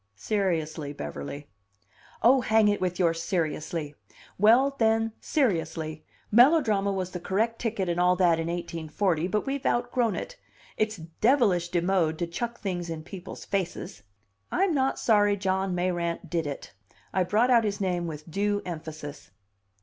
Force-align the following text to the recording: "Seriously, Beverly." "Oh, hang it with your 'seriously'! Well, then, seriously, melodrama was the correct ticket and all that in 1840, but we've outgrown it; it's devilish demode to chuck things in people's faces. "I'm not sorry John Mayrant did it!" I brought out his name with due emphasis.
"Seriously, 0.15 0.93
Beverly." 0.93 1.45
"Oh, 2.23 2.41
hang 2.41 2.67
it 2.69 2.81
with 2.81 2.97
your 2.97 3.13
'seriously'! 3.13 3.93
Well, 4.39 4.75
then, 4.79 5.11
seriously, 5.21 6.03
melodrama 6.31 6.91
was 6.91 7.11
the 7.11 7.19
correct 7.19 7.59
ticket 7.59 7.87
and 7.87 7.99
all 7.99 8.15
that 8.15 8.39
in 8.39 8.47
1840, 8.47 9.27
but 9.27 9.45
we've 9.45 9.63
outgrown 9.63 10.15
it; 10.15 10.37
it's 10.75 10.97
devilish 10.97 11.69
demode 11.69 12.17
to 12.17 12.25
chuck 12.25 12.59
things 12.59 12.89
in 12.89 13.03
people's 13.03 13.45
faces. 13.45 14.01
"I'm 14.51 14.73
not 14.73 14.97
sorry 14.97 15.37
John 15.37 15.75
Mayrant 15.75 16.31
did 16.31 16.47
it!" 16.47 16.73
I 17.13 17.23
brought 17.23 17.51
out 17.51 17.63
his 17.63 17.79
name 17.79 18.07
with 18.07 18.27
due 18.27 18.63
emphasis. 18.65 19.29